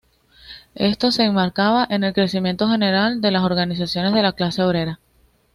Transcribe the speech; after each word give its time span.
Esto 0.73 1.11
se 1.11 1.25
enmarcaba 1.25 1.85
en 1.87 2.03
el 2.03 2.13
crecimiento 2.15 2.67
general 2.67 3.21
de 3.21 3.29
las 3.29 3.43
organizaciones 3.43 4.13
de 4.15 4.23
la 4.23 4.33
clase 4.33 4.63
obrera. 4.63 4.99